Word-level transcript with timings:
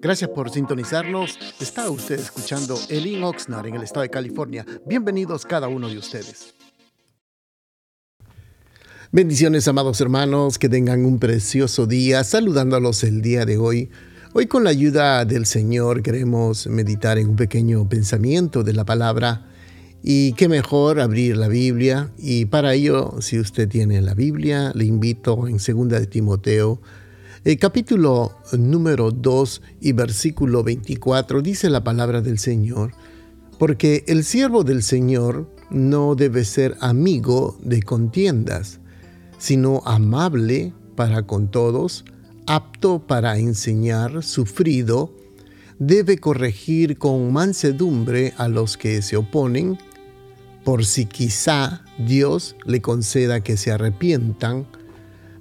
Gracias 0.00 0.30
por 0.30 0.50
sintonizarnos. 0.50 1.38
Está 1.60 1.90
usted 1.90 2.18
escuchando 2.18 2.78
Elin 2.88 3.22
Oxnard 3.24 3.66
en 3.66 3.76
el 3.76 3.82
estado 3.82 4.02
de 4.02 4.10
California. 4.10 4.64
Bienvenidos 4.86 5.44
cada 5.44 5.68
uno 5.68 5.88
de 5.88 5.98
ustedes. 5.98 6.54
Bendiciones, 9.12 9.68
amados 9.68 10.00
hermanos, 10.00 10.58
que 10.58 10.68
tengan 10.68 11.04
un 11.04 11.18
precioso 11.18 11.86
día, 11.86 12.24
saludándolos 12.24 13.04
el 13.04 13.22
día 13.22 13.44
de 13.44 13.58
hoy. 13.58 13.90
Hoy 14.32 14.46
con 14.46 14.64
la 14.64 14.70
ayuda 14.70 15.24
del 15.24 15.46
Señor 15.46 16.02
queremos 16.02 16.66
meditar 16.66 17.18
en 17.18 17.28
un 17.28 17.36
pequeño 17.36 17.88
pensamiento 17.88 18.64
de 18.64 18.72
la 18.72 18.84
palabra 18.84 19.46
y 20.02 20.32
qué 20.32 20.48
mejor 20.48 20.98
abrir 20.98 21.36
la 21.36 21.46
Biblia 21.46 22.10
y 22.18 22.46
para 22.46 22.74
ello, 22.74 23.14
si 23.20 23.38
usted 23.38 23.68
tiene 23.68 24.02
la 24.02 24.14
Biblia, 24.14 24.72
le 24.74 24.84
invito 24.84 25.46
en 25.46 25.58
2 25.58 25.88
de 25.88 26.06
Timoteo 26.08 26.80
el 27.44 27.58
capítulo 27.58 28.38
número 28.56 29.10
2 29.10 29.60
y 29.82 29.92
versículo 29.92 30.64
24 30.64 31.42
dice 31.42 31.68
la 31.68 31.84
palabra 31.84 32.22
del 32.22 32.38
Señor, 32.38 32.92
porque 33.58 34.02
el 34.06 34.24
siervo 34.24 34.64
del 34.64 34.82
Señor 34.82 35.50
no 35.68 36.14
debe 36.14 36.46
ser 36.46 36.74
amigo 36.80 37.58
de 37.62 37.82
contiendas, 37.82 38.80
sino 39.36 39.82
amable 39.84 40.72
para 40.96 41.26
con 41.26 41.50
todos, 41.50 42.06
apto 42.46 43.06
para 43.06 43.36
enseñar, 43.36 44.22
sufrido, 44.22 45.14
debe 45.78 46.16
corregir 46.16 46.96
con 46.96 47.30
mansedumbre 47.30 48.32
a 48.38 48.48
los 48.48 48.78
que 48.78 49.02
se 49.02 49.18
oponen, 49.18 49.76
por 50.64 50.86
si 50.86 51.04
quizá 51.04 51.84
Dios 51.98 52.56
le 52.64 52.80
conceda 52.80 53.42
que 53.42 53.58
se 53.58 53.70
arrepientan 53.70 54.66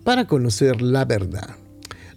para 0.03 0.27
conocer 0.27 0.81
la 0.81 1.05
verdad. 1.05 1.62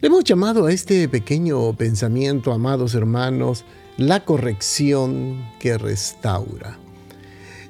Le 0.01 0.09
hemos 0.09 0.25
llamado 0.25 0.67
a 0.67 0.73
este 0.73 1.09
pequeño 1.09 1.75
pensamiento, 1.75 2.53
amados 2.53 2.95
hermanos, 2.95 3.65
la 3.97 4.25
corrección 4.25 5.43
que 5.59 5.79
restaura. 5.79 6.79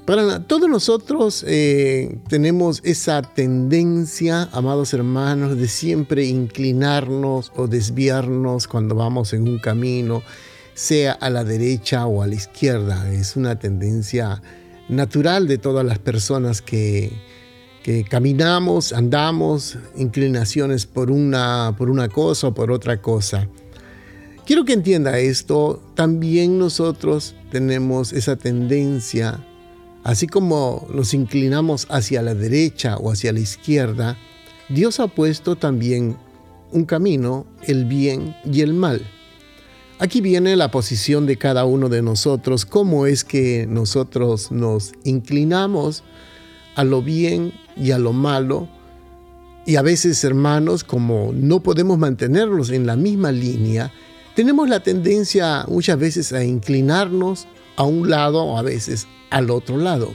Para 0.05 0.43
todos 0.43 0.69
nosotros 0.69 1.45
eh, 1.47 2.19
tenemos 2.29 2.81
esa 2.85 3.23
tendencia, 3.23 4.49
amados 4.53 4.93
hermanos, 4.93 5.57
de 5.57 5.69
siempre 5.69 6.25
inclinarnos 6.25 7.53
o 7.55 7.69
desviarnos 7.69 8.67
cuando 8.67 8.97
vamos 8.97 9.33
en 9.33 9.47
un 9.47 9.59
camino, 9.61 10.23
sea 10.75 11.13
a 11.13 11.31
la 11.31 11.45
derecha 11.45 12.07
o 12.07 12.23
a 12.23 12.27
la 12.27 12.35
izquierda. 12.35 13.13
Es 13.13 13.37
una 13.37 13.59
tendencia 13.59 14.43
natural 14.89 15.47
de 15.47 15.59
todas 15.59 15.87
las 15.87 16.01
personas 16.01 16.61
que, 16.61 17.13
que 17.87 18.03
caminamos, 18.03 18.93
andamos, 18.93 19.79
inclinaciones 19.97 20.87
por 20.87 21.09
una, 21.09 21.73
por 21.79 21.89
una 21.89 22.09
cosa 22.09 22.49
o 22.49 22.53
por 22.53 22.73
otra 22.73 23.01
cosa. 23.01 23.49
Quiero 24.45 24.65
que 24.65 24.73
entienda 24.73 25.21
esto, 25.21 25.81
también 25.95 26.59
nosotros 26.59 27.37
tenemos 27.53 28.13
esa 28.13 28.35
tendencia, 28.35 29.39
así 30.03 30.27
como 30.27 30.89
nos 30.93 31.15
inclinamos 31.15 31.87
hacia 31.89 32.23
la 32.23 32.35
derecha 32.35 32.97
o 32.97 33.13
hacia 33.13 33.33
la 33.33 33.39
izquierda, 33.39 34.19
Dios 34.69 34.99
ha 34.99 35.07
puesto 35.07 35.55
también 35.55 36.17
un 36.73 36.87
camino, 36.87 37.47
el 37.69 37.85
bien 37.85 38.35
y 38.45 38.63
el 38.63 38.75
mal. 38.75 39.01
Aquí 40.01 40.21
viene 40.21 40.57
la 40.57 40.73
posición 40.73 41.25
de 41.25 41.37
cada 41.37 41.65
uno 41.65 41.89
de 41.89 42.03
nosotros, 42.03 42.67
cómo 42.67 43.07
es 43.07 43.23
que 43.23 43.65
nosotros 43.69 44.51
nos 44.51 44.93
inclinamos 45.05 46.03
a 46.75 46.83
lo 46.83 47.01
bien 47.01 47.53
y 47.77 47.91
a 47.91 47.99
lo 47.99 48.13
malo. 48.13 48.69
Y 49.67 49.77
a 49.77 49.83
veces, 49.83 50.23
hermanos, 50.25 50.85
como 50.85 51.33
no 51.35 51.63
podemos 51.63 51.99
mantenerlos 51.99 52.71
en 52.71 52.87
la 52.87 52.97
misma 52.97 53.33
línea, 53.33 53.93
tenemos 54.35 54.69
la 54.69 54.81
tendencia 54.81 55.65
muchas 55.69 55.99
veces 55.99 56.33
a 56.33 56.45
inclinarnos 56.45 57.47
a 57.77 57.85
un 57.85 58.09
lado 58.09 58.43
o 58.45 58.59
a 58.59 58.63
veces 58.63 59.07
al 59.31 59.51
otro 59.51 59.77
lado. 59.77 60.13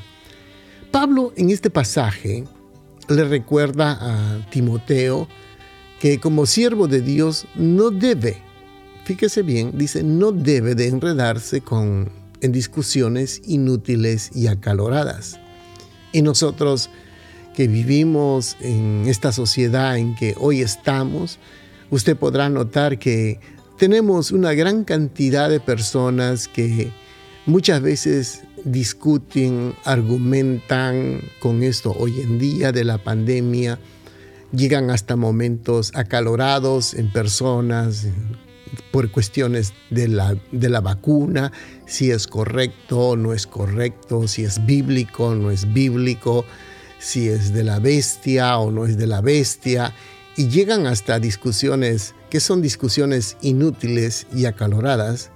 Pablo 0.92 1.34
en 1.36 1.50
este 1.50 1.70
pasaje 1.70 2.44
le 3.08 3.24
recuerda 3.26 3.98
a 4.00 4.50
Timoteo 4.50 5.28
que 6.00 6.20
como 6.20 6.46
siervo 6.46 6.88
de 6.88 7.02
Dios 7.02 7.46
no 7.56 7.92
debe, 7.92 8.42
fíjese 9.06 9.44
bien, 9.44 9.72
dice, 9.78 10.04
no 10.04 10.32
debe 10.32 10.76
de 10.76 10.88
enredarse 10.88 11.62
con, 11.62 12.12
en 12.42 12.52
discusiones 12.52 13.42
inútiles 13.46 14.32
y 14.34 14.48
acaloradas. 14.48 15.40
Y 16.12 16.22
nosotros 16.22 16.90
que 17.56 17.68
vivimos 17.68 18.58
en 18.62 19.04
esta 19.08 19.32
sociedad 19.32 19.98
en 19.98 20.16
que 20.16 20.36
hoy 20.40 20.62
estamos, 20.62 21.40
usted 21.90 22.16
podrá 22.16 22.50
notar 22.50 23.00
que 23.00 23.40
tenemos 23.78 24.32
una 24.32 24.54
gran 24.54 24.84
cantidad 24.84 25.50
de 25.50 25.60
personas 25.60 26.48
que 26.48 26.92
muchas 27.46 27.82
veces 27.82 28.44
discuten, 28.64 29.74
argumentan 29.86 31.22
con 31.40 31.64
esto. 31.64 31.96
Hoy 31.98 32.22
en 32.22 32.38
día 32.40 32.72
de 32.72 32.84
la 32.84 32.98
pandemia, 32.98 33.80
llegan 34.52 34.90
hasta 34.90 35.16
momentos 35.16 35.92
acalorados 35.96 36.94
en 36.94 37.12
personas 37.12 38.08
por 38.92 39.12
cuestiones 39.12 39.74
de 39.90 40.08
la, 40.08 40.38
de 40.52 40.70
la 40.70 40.82
vacuna, 40.82 41.52
si 41.86 42.12
es 42.12 42.28
correcto 42.28 43.00
o 43.00 43.16
no 43.16 43.34
es 43.34 43.48
correcto, 43.48 44.28
si 44.28 44.44
es 44.44 44.66
bíblico 44.66 45.28
o 45.28 45.36
no 45.36 45.52
es 45.52 45.72
bíblico, 45.74 46.46
si 47.02 47.28
es 47.28 47.52
de 47.52 47.64
la 47.64 47.80
bestia 47.80 48.58
o 48.58 48.72
no 48.72 48.86
es 48.86 48.98
de 48.98 49.08
la 49.08 49.22
bestia, 49.22 49.94
y 50.38 50.48
llegan 50.48 50.88
hasta 50.88 51.20
discusiones 51.20 52.16
que 52.30 52.40
son 52.40 52.62
discusiones 52.62 53.36
inútiles 53.42 54.28
y 54.34 54.46
acaloradas. 54.46 55.32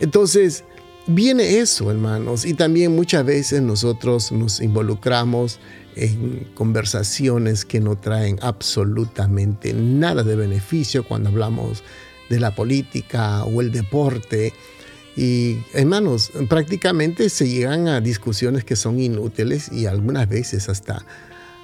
Entonces, 0.00 0.64
viene 1.06 1.58
eso, 1.58 1.90
hermanos, 1.90 2.44
y 2.44 2.54
también 2.54 2.94
muchas 2.94 3.24
veces 3.24 3.62
nosotros 3.62 4.32
nos 4.32 4.60
involucramos 4.60 5.58
en 5.96 6.50
conversaciones 6.54 7.64
que 7.64 7.80
no 7.80 7.96
traen 7.96 8.38
absolutamente 8.42 9.72
nada 9.72 10.22
de 10.24 10.36
beneficio 10.36 11.04
cuando 11.06 11.30
hablamos 11.30 11.82
de 12.28 12.40
la 12.40 12.54
política 12.54 13.44
o 13.44 13.60
el 13.60 13.70
deporte. 13.70 14.52
Y 15.16 15.58
hermanos, 15.72 16.32
prácticamente 16.48 17.28
se 17.28 17.48
llegan 17.48 17.88
a 17.88 18.00
discusiones 18.00 18.64
que 18.64 18.76
son 18.76 18.98
inútiles 18.98 19.70
y 19.70 19.86
algunas 19.86 20.28
veces 20.28 20.68
hasta 20.68 21.04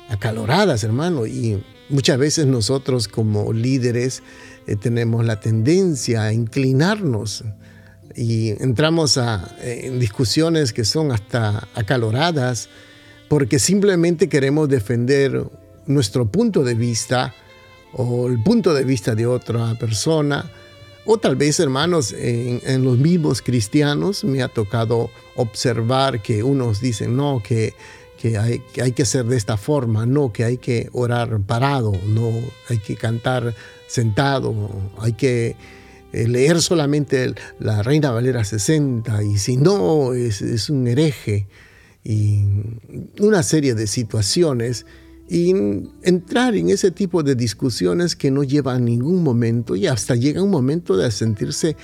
acaloradas, 0.09 0.85
hermano. 0.85 1.27
Y 1.27 1.63
muchas 1.89 2.19
veces 2.19 2.47
nosotros 2.47 3.09
como 3.09 3.53
líderes 3.53 4.23
eh, 4.67 4.77
tenemos 4.77 5.25
la 5.25 5.41
tendencia 5.41 6.25
a 6.25 6.33
inclinarnos 6.33 7.45
y 8.15 8.51
entramos 8.63 9.19
a, 9.19 9.57
en 9.63 9.99
discusiones 9.99 10.73
que 10.73 10.85
son 10.85 11.13
hasta 11.13 11.69
acaloradas 11.75 12.69
porque 13.29 13.61
simplemente 13.61 14.29
queremos 14.29 14.69
defender 14.69 15.45
nuestro 15.87 16.31
punto 16.31 16.65
de 16.65 16.75
vista 16.75 17.33
o 17.93 18.27
el 18.29 18.43
punto 18.43 18.75
de 18.75 18.85
vista 18.85 19.15
de 19.15 19.27
otra 19.27 19.77
persona. 19.77 20.51
O 21.05 21.19
tal 21.19 21.37
vez, 21.37 21.59
hermanos, 21.61 22.15
en, 22.17 22.85
los 22.85 22.99
mismos 22.99 23.43
cristianos 23.43 24.25
me 24.25 24.43
ha 24.43 24.49
tocado 24.49 25.11
observar 25.35 26.23
que 26.23 26.43
unos 26.43 26.81
dicen, 26.81 27.17
no, 27.17 27.43
que, 27.43 27.75
que, 28.19 28.37
hay, 28.37 28.61
que 28.73 28.83
hay 28.83 28.95
hacer 29.01 29.25
de 29.25 29.37
esta 29.37 29.57
forma, 29.57 30.05
no, 30.07 30.33
que 30.33 30.45
hay 30.45 30.59
que 30.59 30.89
orar 30.93 31.41
parado, 31.41 31.93
no, 32.07 32.31
hay 32.69 32.79
que 32.79 32.97
cantar 32.97 33.55
sentado, 33.87 34.55
hay 34.99 35.15
que 35.15 35.57
eh, 36.13 36.29
leer 36.29 36.61
solamente 36.61 37.35
la 37.59 37.83
Reina 37.83 38.11
Valera 38.11 38.45
60 38.45 39.23
y 39.23 39.39
si 39.39 39.57
no, 39.57 40.13
es, 40.13 40.43
es 40.43 40.69
un 40.69 40.87
hereje. 40.87 41.49
Y 42.03 42.45
una 43.21 43.43
serie 43.43 43.75
de 43.75 43.87
situaciones 43.87 44.87
y 45.31 45.55
entrar 46.03 46.57
en 46.57 46.71
ese 46.71 46.91
tipo 46.91 47.23
de 47.23 47.37
discusiones 47.37 48.17
que 48.17 48.33
no 48.33 48.43
lleva 48.43 48.75
a 48.75 48.81
ningún 48.81 49.23
momento 49.23 49.77
y 49.77 49.87
hasta 49.87 50.17
llega 50.17 50.43
un 50.43 50.51
momento 50.51 50.97
de 50.97 51.09
sentirse 51.13 51.77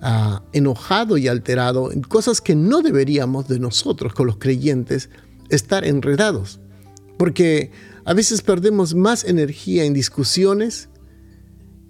ah, 0.00 0.42
enojado 0.54 1.18
y 1.18 1.28
alterado 1.28 1.92
en 1.92 2.00
cosas 2.00 2.40
que 2.40 2.54
no 2.54 2.80
deberíamos 2.80 3.48
de 3.48 3.58
nosotros, 3.58 4.14
con 4.14 4.26
los 4.26 4.38
creyentes, 4.38 5.10
estar 5.50 5.84
enredados. 5.84 6.58
Porque 7.18 7.70
a 8.06 8.14
veces 8.14 8.40
perdemos 8.40 8.94
más 8.94 9.24
energía 9.24 9.84
en 9.84 9.92
discusiones 9.92 10.88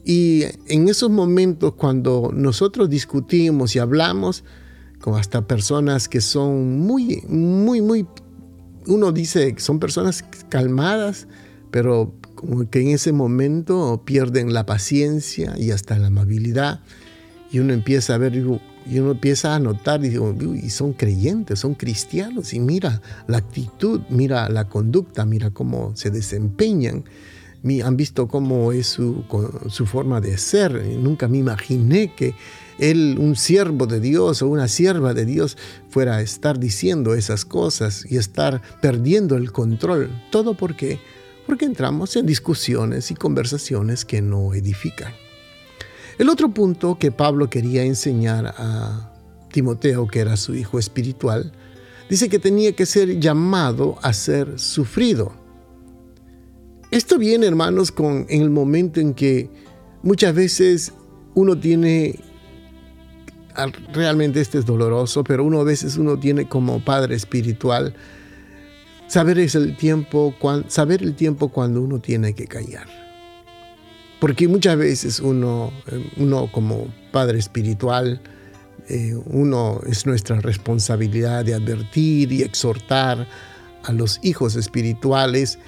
y 0.04 0.42
en 0.66 0.88
esos 0.88 1.08
momentos 1.08 1.74
cuando 1.74 2.32
nosotros 2.34 2.90
discutimos 2.90 3.76
y 3.76 3.78
hablamos 3.78 4.42
con 5.00 5.14
hasta 5.14 5.46
personas 5.46 6.08
que 6.08 6.20
son 6.20 6.80
muy, 6.80 7.22
muy, 7.28 7.80
muy 7.80 8.08
uno 8.86 9.12
dice 9.12 9.54
que 9.54 9.60
son 9.60 9.78
personas 9.78 10.24
calmadas, 10.48 11.26
pero 11.70 12.14
como 12.34 12.68
que 12.68 12.80
en 12.80 12.88
ese 12.88 13.12
momento 13.12 14.02
pierden 14.04 14.52
la 14.52 14.66
paciencia 14.66 15.54
y 15.58 15.70
hasta 15.70 15.98
la 15.98 16.08
amabilidad. 16.08 16.80
Y 17.52 17.58
uno 17.58 17.72
empieza 17.72 18.14
a 18.14 18.18
ver, 18.18 18.34
y 18.34 18.98
uno 18.98 19.10
empieza 19.10 19.54
a 19.54 19.58
notar, 19.58 20.04
y, 20.04 20.16
y 20.62 20.70
son 20.70 20.92
creyentes, 20.92 21.58
son 21.58 21.74
cristianos, 21.74 22.54
y 22.54 22.60
mira 22.60 23.02
la 23.26 23.38
actitud, 23.38 24.00
mira 24.08 24.48
la 24.48 24.68
conducta, 24.68 25.24
mira 25.24 25.50
cómo 25.50 25.92
se 25.96 26.10
desempeñan. 26.10 27.04
Han 27.84 27.96
visto 27.96 28.28
cómo 28.28 28.72
es 28.72 28.86
su, 28.86 29.24
su 29.68 29.86
forma 29.86 30.20
de 30.20 30.38
ser. 30.38 30.72
Nunca 30.98 31.28
me 31.28 31.38
imaginé 31.38 32.14
que 32.14 32.34
él, 32.78 33.16
un 33.18 33.36
siervo 33.36 33.86
de 33.86 34.00
Dios 34.00 34.42
o 34.42 34.48
una 34.48 34.66
sierva 34.68 35.12
de 35.14 35.26
Dios, 35.26 35.56
fuera 35.90 36.16
a 36.16 36.22
estar 36.22 36.58
diciendo 36.58 37.14
esas 37.14 37.44
cosas 37.44 38.06
y 38.08 38.16
estar 38.16 38.62
perdiendo 38.80 39.36
el 39.36 39.52
control. 39.52 40.10
¿Todo 40.30 40.54
por 40.54 40.76
qué? 40.76 40.98
Porque 41.46 41.66
entramos 41.66 42.16
en 42.16 42.26
discusiones 42.26 43.10
y 43.10 43.14
conversaciones 43.14 44.04
que 44.04 44.22
no 44.22 44.54
edifican. 44.54 45.12
El 46.18 46.28
otro 46.28 46.50
punto 46.50 46.98
que 46.98 47.12
Pablo 47.12 47.48
quería 47.48 47.82
enseñar 47.82 48.54
a 48.56 49.10
Timoteo, 49.52 50.06
que 50.06 50.20
era 50.20 50.36
su 50.36 50.54
hijo 50.54 50.78
espiritual, 50.78 51.52
dice 52.08 52.28
que 52.28 52.38
tenía 52.38 52.72
que 52.72 52.86
ser 52.86 53.18
llamado 53.18 53.98
a 54.02 54.12
ser 54.12 54.58
sufrido. 54.58 55.39
Esto 56.90 57.18
viene, 57.18 57.46
hermanos, 57.46 57.92
con 57.92 58.26
en 58.28 58.42
el 58.42 58.50
momento 58.50 59.00
en 59.00 59.14
que 59.14 59.48
muchas 60.02 60.34
veces 60.34 60.92
uno 61.34 61.58
tiene 61.58 62.18
realmente 63.92 64.40
este 64.40 64.58
es 64.58 64.66
doloroso, 64.66 65.22
pero 65.22 65.44
uno 65.44 65.60
a 65.60 65.64
veces 65.64 65.96
uno 65.96 66.18
tiene 66.18 66.48
como 66.48 66.84
padre 66.84 67.14
espiritual 67.14 67.94
saber 69.06 69.38
el 69.38 69.76
tiempo, 69.76 70.34
saber 70.68 71.02
el 71.02 71.14
tiempo 71.14 71.48
cuando 71.48 71.82
uno 71.82 72.00
tiene 72.00 72.34
que 72.34 72.46
callar. 72.46 72.86
Porque 74.20 74.48
muchas 74.48 74.76
veces 74.76 75.20
uno, 75.20 75.72
eh, 75.90 76.10
uno 76.16 76.50
como 76.52 76.92
padre 77.10 77.38
espiritual, 77.38 78.20
eh, 78.88 79.14
uno 79.26 79.80
es 79.86 80.06
nuestra 80.06 80.40
responsabilidad 80.40 81.44
de 81.44 81.54
advertir 81.54 82.32
y 82.32 82.42
exhortar 82.42 83.26
a 83.82 83.92
los 83.92 84.20
hijos 84.22 84.56
espirituales 84.56 85.58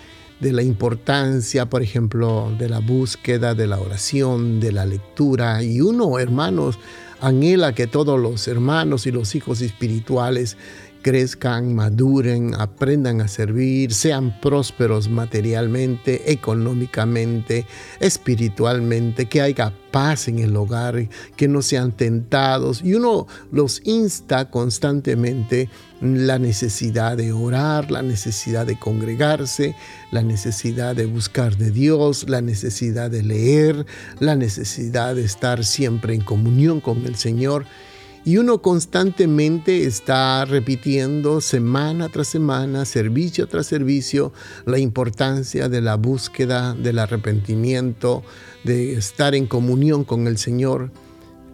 de 0.43 0.53
la 0.53 0.65
importancia, 0.65 1.67
por 1.67 1.83
ejemplo, 1.83 2.53
de 2.59 2.69
la 2.69 2.81
búsqueda, 2.81 3.55
de 3.55 3.69
la 3.69 3.79
oración, 3.79 4.59
de 4.59 4.73
la 4.73 4.85
lectura. 4.85 5.63
Y 5.63 5.81
uno, 5.81 6.19
hermanos, 6.19 6.81
anhela 7.21 7.77
que 7.77 7.87
todos 7.87 8.19
los 8.19 8.49
hermanos 8.49 9.07
y 9.07 9.13
los 9.13 9.37
hijos 9.37 9.61
espirituales 9.61 10.57
crezcan, 11.03 11.75
maduren, 11.75 12.55
aprendan 12.55 13.21
a 13.21 13.29
servir, 13.29 13.93
sean 13.93 14.41
prósperos 14.41 15.09
materialmente, 15.09 16.33
económicamente, 16.33 17.67
espiritualmente, 18.01 19.27
que 19.27 19.43
haya 19.43 19.73
paz 19.91 20.29
en 20.29 20.39
el 20.39 20.57
hogar, 20.57 21.09
que 21.37 21.49
no 21.49 21.61
sean 21.63 21.93
tentados. 21.93 22.83
Y 22.83 22.95
uno 22.95 23.27
los 23.51 23.83
insta 23.85 24.51
constantemente 24.51 25.69
la 26.01 26.39
necesidad 26.39 27.17
de 27.17 27.33
orar, 27.33 27.91
la 27.91 28.03
necesidad 28.03 28.67
de 28.67 28.79
congregarse, 28.79 29.77
la 30.11 30.23
necesidad 30.23 30.97
de 30.97 31.07
buscar 31.07 31.57
de 31.57 31.71
Dios, 31.71 32.29
la 32.29 32.41
necesidad 32.41 33.11
de 33.11 33.23
leer, 33.23 33.87
la 34.19 34.35
necesidad 34.35 35.15
de 35.15 35.25
estar 35.25 35.65
siempre 35.65 36.15
en 36.15 36.23
comunión 36.23 36.81
con 36.81 37.07
el 37.07 37.17
Señor. 37.17 37.67
Y 38.25 38.37
uno 38.37 38.63
constantemente 38.63 39.85
está 39.85 40.45
repitiendo 40.45 41.41
semana 41.41 42.09
tras 42.09 42.29
semana, 42.29 42.85
servicio 42.85 43.49
tras 43.49 43.67
servicio, 43.67 44.33
la 44.65 44.79
importancia 44.79 45.69
de 45.69 45.81
la 45.81 45.97
búsqueda, 45.97 46.75
del 46.75 47.01
arrepentimiento, 47.01 48.23
de 48.63 48.93
estar 48.93 49.35
en 49.35 49.47
comunión 49.47 50.05
con 50.05 50.29
el 50.29 50.39
Señor. 50.39 50.93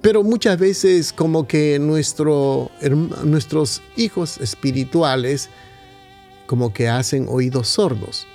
Pero 0.02 0.22
muchas 0.22 0.58
veces 0.58 1.14
como 1.14 1.48
que 1.48 1.78
nuestro, 1.78 2.70
nuestros 3.24 3.80
hijos 3.96 4.36
espirituales 4.38 5.48
como 6.46 6.72
que 6.74 6.88
hacen 6.88 7.26
oídos 7.28 7.68
sordos. 7.68 8.26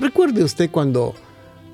Recuerde 0.00 0.42
usted 0.42 0.68
cuando 0.68 1.14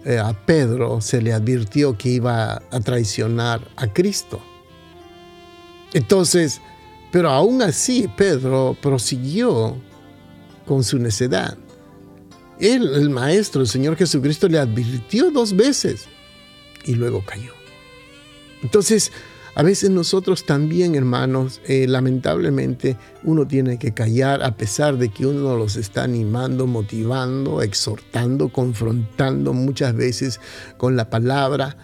eh, 0.04 0.18
a 0.18 0.32
Pedro 0.32 1.00
se 1.00 1.22
le 1.22 1.32
advirtió 1.32 1.96
que 1.96 2.10
iba 2.10 2.62
a 2.70 2.80
traicionar 2.80 3.66
a 3.76 3.92
Cristo. 3.92 4.40
Entonces, 5.92 6.60
pero 7.10 7.30
aún 7.30 7.62
así 7.62 8.08
Pedro 8.16 8.76
prosiguió 8.80 9.76
con 10.66 10.84
su 10.84 10.98
necedad. 10.98 11.56
Él, 12.60 12.90
el 12.94 13.10
Maestro, 13.10 13.62
el 13.62 13.68
Señor 13.68 13.96
Jesucristo, 13.96 14.48
le 14.48 14.58
advirtió 14.58 15.30
dos 15.30 15.56
veces 15.56 16.06
y 16.84 16.94
luego 16.94 17.24
cayó. 17.24 17.52
Entonces, 18.62 19.12
a 19.54 19.62
veces 19.62 19.90
nosotros 19.90 20.44
también, 20.44 20.94
hermanos, 20.94 21.60
eh, 21.66 21.86
lamentablemente 21.88 22.96
uno 23.24 23.46
tiene 23.46 23.78
que 23.78 23.92
callar 23.92 24.42
a 24.42 24.56
pesar 24.56 24.98
de 24.98 25.08
que 25.08 25.26
uno 25.26 25.56
los 25.56 25.76
está 25.76 26.04
animando, 26.04 26.66
motivando, 26.66 27.62
exhortando, 27.62 28.50
confrontando 28.50 29.52
muchas 29.52 29.94
veces 29.94 30.40
con 30.76 30.94
la 30.94 31.10
palabra. 31.10 31.76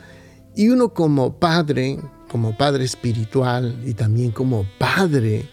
Y 0.55 0.69
uno 0.69 0.95
como 0.95 1.41
padre, 1.41 1.99
como 2.35 2.57
padre 2.57 2.83
espiritual 2.85 3.81
y 3.87 3.95
también 3.95 4.33
como 4.33 4.67
padre 4.77 5.49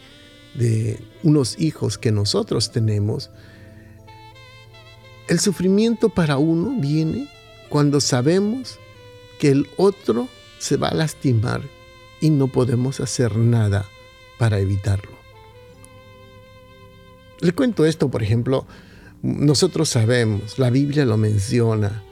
de 0.56 1.00
unos 1.22 1.60
hijos 1.62 2.00
que 2.00 2.12
nosotros 2.12 2.72
tenemos, 2.72 3.30
el 5.28 5.40
sufrimiento 5.40 6.10
para 6.10 6.38
uno 6.38 6.82
viene 6.82 7.30
cuando 7.70 8.02
sabemos 8.02 8.80
que 9.38 9.50
el 9.50 9.70
otro 9.78 10.28
se 10.58 10.78
va 10.78 10.88
a 10.88 10.96
lastimar 10.96 11.62
y 12.20 12.32
no 12.32 12.48
podemos 12.48 13.00
hacer 13.00 13.38
nada 13.38 13.86
para 14.40 14.58
evitarlo. 14.58 15.20
Le 17.42 17.52
cuento 17.52 17.86
esto, 17.86 18.10
por 18.10 18.24
ejemplo, 18.24 18.66
nosotros 19.22 19.88
sabemos, 19.88 20.58
la 20.58 20.72
Biblia 20.72 21.06
lo 21.06 21.18
menciona, 21.18 22.04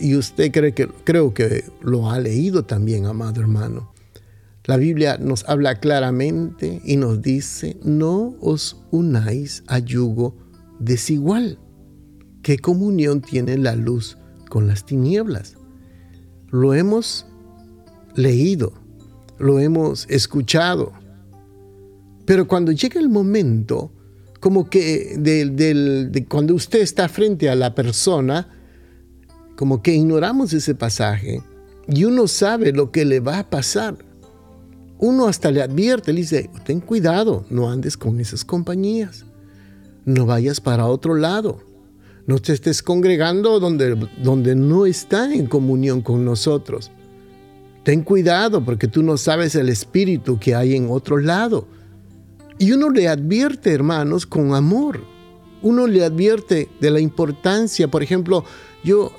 y 0.00 0.14
usted 0.16 0.50
cree 0.50 0.72
que, 0.72 0.88
creo 1.04 1.34
que 1.34 1.64
lo 1.82 2.10
ha 2.10 2.18
leído 2.18 2.64
también, 2.64 3.06
amado 3.06 3.40
hermano. 3.40 3.92
La 4.64 4.76
Biblia 4.76 5.18
nos 5.18 5.48
habla 5.48 5.80
claramente 5.80 6.80
y 6.84 6.96
nos 6.96 7.22
dice, 7.22 7.78
no 7.82 8.34
os 8.40 8.82
unáis 8.90 9.62
a 9.66 9.78
yugo 9.78 10.36
desigual. 10.78 11.58
¿Qué 12.42 12.58
comunión 12.58 13.20
tiene 13.20 13.58
la 13.58 13.76
luz 13.76 14.18
con 14.48 14.66
las 14.66 14.84
tinieblas? 14.84 15.56
Lo 16.50 16.72
hemos 16.74 17.26
leído, 18.14 18.72
lo 19.38 19.58
hemos 19.58 20.06
escuchado. 20.08 20.92
Pero 22.24 22.46
cuando 22.48 22.72
llega 22.72 23.00
el 23.00 23.08
momento, 23.08 23.90
como 24.40 24.68
que 24.68 25.16
de 25.18 26.26
cuando 26.28 26.54
usted 26.54 26.80
está 26.80 27.08
frente 27.08 27.48
a 27.50 27.54
la 27.54 27.74
persona, 27.74 28.57
como 29.58 29.82
que 29.82 29.92
ignoramos 29.92 30.52
ese 30.52 30.76
pasaje 30.76 31.42
y 31.88 32.04
uno 32.04 32.28
sabe 32.28 32.70
lo 32.70 32.92
que 32.92 33.04
le 33.04 33.18
va 33.18 33.40
a 33.40 33.50
pasar. 33.50 33.98
Uno 35.00 35.26
hasta 35.26 35.50
le 35.50 35.60
advierte, 35.60 36.12
le 36.12 36.20
dice, 36.20 36.48
ten 36.64 36.78
cuidado, 36.78 37.44
no 37.50 37.68
andes 37.68 37.96
con 37.96 38.20
esas 38.20 38.44
compañías, 38.44 39.24
no 40.04 40.26
vayas 40.26 40.60
para 40.60 40.86
otro 40.86 41.16
lado, 41.16 41.58
no 42.28 42.38
te 42.38 42.52
estés 42.52 42.84
congregando 42.84 43.58
donde, 43.58 43.96
donde 44.22 44.54
no 44.54 44.86
está 44.86 45.34
en 45.34 45.46
comunión 45.46 46.02
con 46.02 46.24
nosotros. 46.24 46.92
Ten 47.82 48.04
cuidado 48.04 48.64
porque 48.64 48.86
tú 48.86 49.02
no 49.02 49.16
sabes 49.16 49.56
el 49.56 49.70
espíritu 49.70 50.38
que 50.38 50.54
hay 50.54 50.76
en 50.76 50.88
otro 50.88 51.18
lado. 51.18 51.66
Y 52.60 52.70
uno 52.70 52.90
le 52.90 53.08
advierte, 53.08 53.72
hermanos, 53.72 54.24
con 54.24 54.54
amor. 54.54 55.00
Uno 55.62 55.88
le 55.88 56.04
advierte 56.04 56.68
de 56.80 56.90
la 56.92 57.00
importancia, 57.00 57.88
por 57.88 58.04
ejemplo, 58.04 58.44
yo 58.84 59.12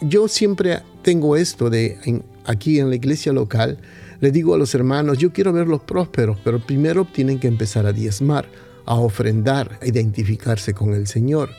yo 0.00 0.28
siempre 0.28 0.80
tengo 1.02 1.36
esto 1.36 1.70
de 1.70 2.22
aquí 2.44 2.78
en 2.78 2.90
la 2.90 2.96
iglesia 2.96 3.32
local, 3.32 3.78
le 4.20 4.30
digo 4.30 4.54
a 4.54 4.58
los 4.58 4.74
hermanos, 4.74 5.18
yo 5.18 5.32
quiero 5.32 5.52
verlos 5.52 5.82
prósperos, 5.82 6.38
pero 6.42 6.58
primero 6.58 7.04
tienen 7.04 7.38
que 7.38 7.48
empezar 7.48 7.86
a 7.86 7.92
diezmar, 7.92 8.48
a 8.86 8.94
ofrendar, 8.94 9.78
a 9.82 9.86
identificarse 9.86 10.72
con 10.72 10.94
el 10.94 11.06
Señor, 11.06 11.50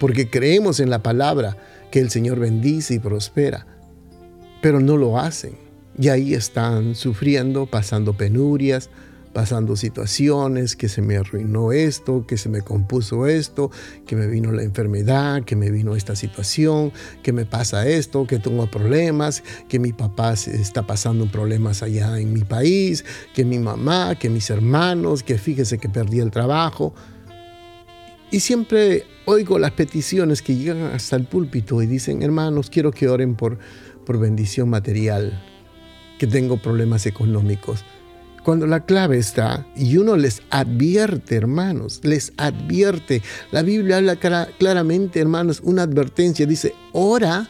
porque 0.00 0.30
creemos 0.30 0.80
en 0.80 0.90
la 0.90 1.02
palabra 1.02 1.56
que 1.90 2.00
el 2.00 2.10
Señor 2.10 2.38
bendice 2.38 2.94
y 2.94 2.98
prospera, 2.98 3.66
pero 4.62 4.80
no 4.80 4.96
lo 4.96 5.18
hacen. 5.18 5.52
Y 5.98 6.08
ahí 6.08 6.32
están 6.32 6.94
sufriendo, 6.94 7.66
pasando 7.66 8.16
penurias, 8.16 8.88
pasando 9.32 9.76
situaciones, 9.76 10.76
que 10.76 10.88
se 10.88 11.02
me 11.02 11.16
arruinó 11.16 11.72
esto, 11.72 12.26
que 12.26 12.36
se 12.36 12.48
me 12.48 12.62
compuso 12.62 13.26
esto, 13.26 13.70
que 14.06 14.16
me 14.16 14.26
vino 14.26 14.52
la 14.52 14.62
enfermedad, 14.62 15.44
que 15.44 15.56
me 15.56 15.70
vino 15.70 15.96
esta 15.96 16.16
situación, 16.16 16.92
que 17.22 17.32
me 17.32 17.46
pasa 17.46 17.88
esto, 17.88 18.26
que 18.26 18.38
tengo 18.38 18.70
problemas, 18.70 19.42
que 19.68 19.78
mi 19.78 19.92
papá 19.92 20.34
está 20.34 20.86
pasando 20.86 21.26
problemas 21.26 21.82
allá 21.82 22.18
en 22.18 22.32
mi 22.32 22.42
país, 22.42 23.04
que 23.34 23.44
mi 23.44 23.58
mamá, 23.58 24.16
que 24.16 24.28
mis 24.28 24.50
hermanos, 24.50 25.22
que 25.22 25.38
fíjese 25.38 25.78
que 25.78 25.88
perdí 25.88 26.20
el 26.20 26.30
trabajo. 26.30 26.94
Y 28.30 28.40
siempre 28.40 29.04
oigo 29.26 29.58
las 29.58 29.72
peticiones 29.72 30.42
que 30.42 30.56
llegan 30.56 30.92
hasta 30.94 31.16
el 31.16 31.26
púlpito 31.26 31.82
y 31.82 31.86
dicen, 31.86 32.22
hermanos, 32.22 32.70
quiero 32.70 32.90
que 32.90 33.08
oren 33.08 33.34
por, 33.34 33.58
por 34.04 34.18
bendición 34.18 34.68
material, 34.70 35.42
que 36.18 36.26
tengo 36.26 36.60
problemas 36.60 37.06
económicos 37.06 37.84
Cuando 38.44 38.66
la 38.66 38.84
clave 38.84 39.18
está, 39.18 39.66
y 39.76 39.96
uno 39.96 40.16
les 40.16 40.42
advierte, 40.50 41.36
hermanos, 41.36 42.00
les 42.02 42.32
advierte. 42.36 43.22
La 43.52 43.62
Biblia 43.62 43.98
habla 43.98 44.16
claramente, 44.16 45.20
hermanos, 45.20 45.60
una 45.62 45.82
advertencia. 45.82 46.44
Dice, 46.46 46.74
ora 46.92 47.48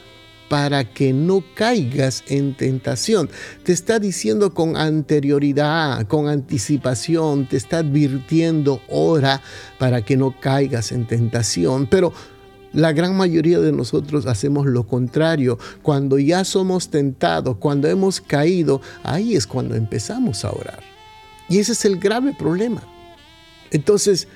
para 0.52 0.84
que 0.84 1.14
no 1.14 1.42
caigas 1.54 2.24
en 2.28 2.54
tentación. 2.54 3.30
Te 3.62 3.72
está 3.72 3.98
diciendo 3.98 4.52
con 4.52 4.76
anterioridad, 4.76 6.06
con 6.08 6.28
anticipación, 6.28 7.48
te 7.48 7.56
está 7.56 7.78
advirtiendo, 7.78 8.82
ora 8.90 9.40
para 9.78 10.04
que 10.04 10.18
no 10.18 10.38
caigas 10.38 10.92
en 10.92 11.06
tentación. 11.06 11.86
Pero 11.86 12.12
la 12.72 12.92
gran 12.92 13.16
mayoría 13.16 13.58
de 13.60 13.72
nosotros 13.72 14.26
hacemos 14.26 14.66
lo 14.66 14.86
contrario. 14.86 15.58
Cuando 15.82 16.18
ya 16.18 16.44
somos 16.44 16.88
tentados, 16.88 17.56
cuando 17.58 17.88
hemos 17.88 18.20
caído, 18.20 18.80
ahí 19.02 19.34
es 19.34 19.46
cuando 19.46 19.74
empezamos 19.74 20.44
a 20.44 20.52
orar. 20.52 20.80
Y 21.48 21.58
ese 21.58 21.72
es 21.72 21.84
el 21.84 21.98
grave 21.98 22.34
problema. 22.38 22.82
Entonces, 23.70 24.28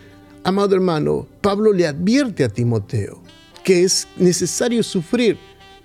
amado 0.44 0.74
hermano, 0.74 1.26
Pablo 1.40 1.72
le 1.72 1.86
advierte 1.86 2.44
a 2.44 2.48
Timoteo 2.48 3.22
que 3.66 3.82
es 3.82 4.06
necesario 4.16 4.80
sufrir, 4.84 5.38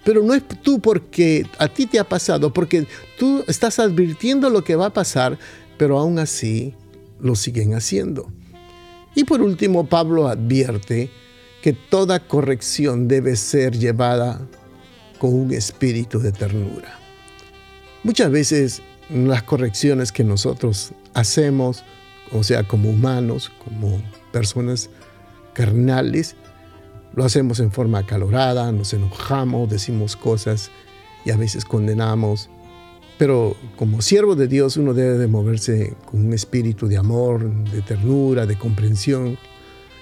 pero 0.04 0.22
no 0.22 0.36
es 0.36 0.44
tú 0.62 0.80
porque 0.80 1.48
a 1.58 1.68
ti 1.68 1.88
te 1.88 1.98
ha 1.98 2.04
pasado, 2.04 2.54
porque 2.54 2.86
tú 3.18 3.44
estás 3.48 3.80
advirtiendo 3.80 4.52
lo 4.52 4.64
que 4.64 4.76
va 4.76 4.86
a 4.86 4.94
pasar, 4.94 5.40
pero 5.80 5.98
aún 5.98 6.20
así 6.20 6.76
lo 7.20 7.34
siguen 7.34 7.74
haciendo. 7.74 8.32
Y 9.16 9.24
por 9.24 9.42
último, 9.42 9.88
Pablo 9.88 10.28
advierte 10.28 11.10
que 11.62 11.74
toda 11.74 12.20
corrección 12.20 13.08
debe 13.08 13.36
ser 13.36 13.78
llevada 13.78 14.42
con 15.20 15.34
un 15.34 15.52
espíritu 15.54 16.20
de 16.20 16.32
ternura. 16.32 16.98
Muchas 18.04 18.32
veces 18.32 18.82
las 19.10 19.44
correcciones 19.44 20.12
que 20.12 20.24
nosotros 20.24 20.94
hacemos, 21.14 21.84
o 22.32 22.44
sea, 22.44 22.64
como 22.64 22.90
humanos, 22.90 23.52
como 23.64 24.02
personas 24.32 24.90
carnales, 25.54 26.36
lo 27.14 27.26
hacemos 27.26 27.60
en 27.60 27.72
forma 27.72 28.00
acalorada, 28.00 28.72
nos 28.72 28.94
enojamos, 28.94 29.70
decimos 29.70 30.16
cosas 30.16 30.72
y 31.26 31.32
a 31.32 31.38
veces 31.38 31.66
condenamos. 31.66 32.50
Pero 33.18 33.56
como 33.76 34.02
siervo 34.02 34.36
de 34.36 34.48
Dios 34.48 34.78
uno 34.78 34.96
debe 34.96 35.18
de 35.18 35.28
moverse 35.28 35.94
con 36.10 36.26
un 36.26 36.34
espíritu 36.34 36.88
de 36.88 36.98
amor, 36.98 37.48
de 37.70 37.82
ternura, 37.82 38.48
de 38.48 38.58
comprensión, 38.58 39.38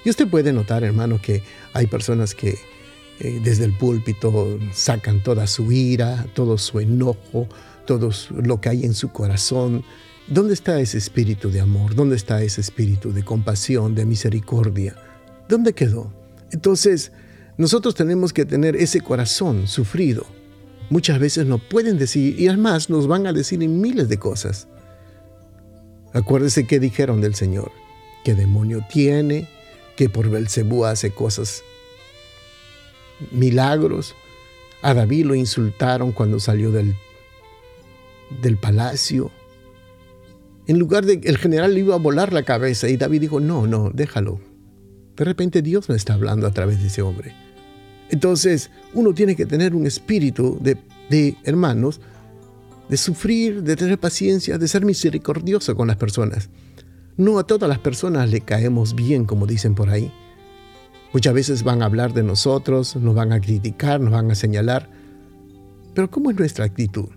y 0.04 0.10
usted 0.10 0.28
puede 0.28 0.52
notar, 0.52 0.84
hermano, 0.84 1.20
que 1.20 1.42
hay 1.72 1.86
personas 1.86 2.34
que 2.34 2.58
eh, 3.20 3.40
desde 3.44 3.64
el 3.64 3.76
púlpito 3.76 4.58
sacan 4.72 5.22
toda 5.22 5.46
su 5.46 5.70
ira, 5.72 6.26
todo 6.34 6.56
su 6.56 6.80
enojo, 6.80 7.48
todo 7.86 8.10
lo 8.30 8.60
que 8.60 8.68
hay 8.70 8.84
en 8.84 8.94
su 8.94 9.12
corazón. 9.12 9.84
¿Dónde 10.26 10.54
está 10.54 10.80
ese 10.80 10.96
espíritu 10.96 11.50
de 11.50 11.60
amor? 11.60 11.94
¿Dónde 11.94 12.16
está 12.16 12.42
ese 12.42 12.60
espíritu 12.60 13.12
de 13.12 13.24
compasión, 13.24 13.94
de 13.94 14.06
misericordia? 14.06 14.96
¿Dónde 15.48 15.74
quedó? 15.74 16.12
Entonces, 16.50 17.12
nosotros 17.58 17.94
tenemos 17.94 18.32
que 18.32 18.46
tener 18.46 18.76
ese 18.76 19.02
corazón 19.02 19.66
sufrido. 19.66 20.24
Muchas 20.88 21.18
veces 21.18 21.46
no 21.46 21.58
pueden 21.58 21.98
decir, 21.98 22.40
y 22.40 22.48
además 22.48 22.88
nos 22.88 23.06
van 23.06 23.26
a 23.26 23.32
decir 23.32 23.62
en 23.62 23.80
miles 23.80 24.08
de 24.08 24.18
cosas. 24.18 24.66
Acuérdese 26.14 26.66
que 26.66 26.80
dijeron 26.80 27.20
del 27.20 27.34
Señor, 27.34 27.70
qué 28.24 28.34
demonio 28.34 28.84
tiene, 28.90 29.48
que 30.00 30.08
por 30.08 30.30
Belcebú 30.30 30.86
hace 30.86 31.10
cosas, 31.10 31.62
milagros. 33.32 34.14
A 34.80 34.94
David 34.94 35.26
lo 35.26 35.34
insultaron 35.34 36.12
cuando 36.12 36.40
salió 36.40 36.72
del, 36.72 36.94
del 38.40 38.56
palacio. 38.56 39.30
En 40.66 40.78
lugar 40.78 41.04
de 41.04 41.20
el 41.22 41.36
general 41.36 41.74
le 41.74 41.80
iba 41.80 41.96
a 41.96 41.98
volar 41.98 42.32
la 42.32 42.44
cabeza 42.44 42.88
y 42.88 42.96
David 42.96 43.20
dijo, 43.20 43.40
no, 43.40 43.66
no, 43.66 43.90
déjalo. 43.90 44.40
De 45.16 45.24
repente 45.26 45.60
Dios 45.60 45.90
me 45.90 45.96
está 45.96 46.14
hablando 46.14 46.46
a 46.46 46.52
través 46.52 46.80
de 46.80 46.86
ese 46.86 47.02
hombre. 47.02 47.34
Entonces 48.08 48.70
uno 48.94 49.12
tiene 49.12 49.36
que 49.36 49.44
tener 49.44 49.74
un 49.74 49.86
espíritu 49.86 50.56
de, 50.62 50.78
de 51.10 51.36
hermanos, 51.44 52.00
de 52.88 52.96
sufrir, 52.96 53.62
de 53.62 53.76
tener 53.76 53.98
paciencia, 53.98 54.56
de 54.56 54.66
ser 54.66 54.82
misericordioso 54.82 55.76
con 55.76 55.88
las 55.88 55.98
personas. 55.98 56.48
No 57.20 57.38
a 57.38 57.44
todas 57.44 57.68
las 57.68 57.78
personas 57.78 58.30
le 58.30 58.40
caemos 58.40 58.94
bien, 58.94 59.26
como 59.26 59.46
dicen 59.46 59.74
por 59.74 59.90
ahí. 59.90 60.10
Muchas 61.12 61.34
veces 61.34 61.64
van 61.64 61.82
a 61.82 61.84
hablar 61.84 62.14
de 62.14 62.22
nosotros, 62.22 62.96
nos 62.96 63.14
van 63.14 63.34
a 63.34 63.42
criticar, 63.42 64.00
nos 64.00 64.10
van 64.10 64.30
a 64.30 64.34
señalar. 64.34 64.88
Pero 65.92 66.10
¿cómo 66.10 66.30
es 66.30 66.38
nuestra 66.38 66.64
actitud? 66.64 67.10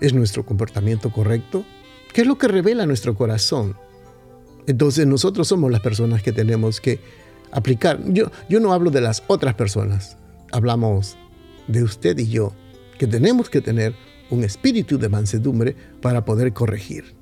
¿Es 0.00 0.14
nuestro 0.14 0.44
comportamiento 0.44 1.12
correcto? 1.12 1.64
¿Qué 2.12 2.22
es 2.22 2.26
lo 2.26 2.38
que 2.38 2.48
revela 2.48 2.86
nuestro 2.86 3.14
corazón? 3.14 3.76
Entonces 4.66 5.06
nosotros 5.06 5.46
somos 5.46 5.70
las 5.70 5.80
personas 5.80 6.20
que 6.20 6.32
tenemos 6.32 6.80
que 6.80 6.98
aplicar. 7.52 8.00
Yo, 8.06 8.32
yo 8.48 8.58
no 8.58 8.72
hablo 8.72 8.90
de 8.90 9.00
las 9.00 9.22
otras 9.28 9.54
personas, 9.54 10.18
hablamos 10.50 11.16
de 11.68 11.84
usted 11.84 12.18
y 12.18 12.30
yo, 12.30 12.52
que 12.98 13.06
tenemos 13.06 13.48
que 13.48 13.60
tener 13.60 13.94
un 14.30 14.42
espíritu 14.42 14.98
de 14.98 15.08
mansedumbre 15.08 15.76
para 16.00 16.24
poder 16.24 16.52
corregir. 16.52 17.14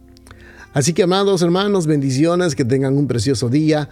Así 0.74 0.94
que 0.94 1.02
amados 1.02 1.42
hermanos, 1.42 1.86
bendiciones, 1.86 2.54
que 2.54 2.64
tengan 2.64 2.96
un 2.96 3.06
precioso 3.06 3.50
día. 3.50 3.90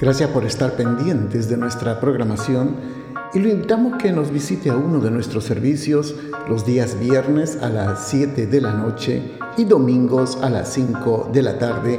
Gracias 0.00 0.30
por 0.30 0.44
estar 0.44 0.76
pendientes 0.76 1.48
de 1.48 1.56
nuestra 1.56 1.98
programación 1.98 2.76
y 3.34 3.40
lo 3.40 3.48
invitamos 3.48 4.00
que 4.00 4.12
nos 4.12 4.30
visite 4.30 4.70
a 4.70 4.76
uno 4.76 5.00
de 5.00 5.10
nuestros 5.10 5.44
servicios 5.44 6.14
los 6.48 6.64
días 6.64 6.98
viernes 6.98 7.58
a 7.60 7.70
las 7.70 8.08
7 8.08 8.46
de 8.46 8.60
la 8.60 8.72
noche 8.72 9.32
y 9.56 9.64
domingos 9.64 10.38
a 10.42 10.48
las 10.48 10.72
5 10.74 11.30
de 11.32 11.42
la 11.42 11.58
tarde. 11.58 11.98